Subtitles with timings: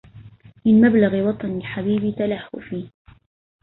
[0.65, 2.87] من مبلغ وطني الحبيب تلهفي